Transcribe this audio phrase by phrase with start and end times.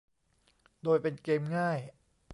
[0.83, 1.79] โดยเป็นเกมง่าย